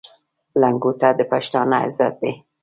لنګوټه 0.61 1.09
د 1.17 1.19
پښتانه 1.31 1.75
عزت 1.85 2.13
دی. 2.21 2.33